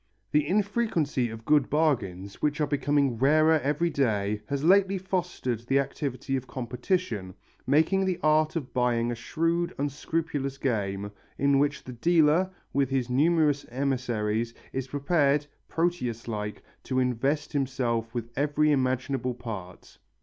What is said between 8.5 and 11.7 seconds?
of buying a shrewd, unscrupulous game, in